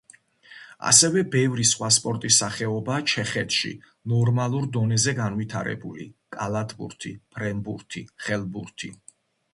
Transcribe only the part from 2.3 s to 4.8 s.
სახეობაა ჩეხეთში ნორმალურ